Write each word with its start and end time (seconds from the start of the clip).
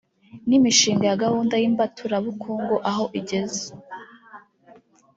n’imishinga 0.47 1.03
ya 1.09 1.19
gahunda 1.23 1.53
y’imbaturabukungu 1.61 2.75
aho 2.89 3.03
igeze 3.19 3.65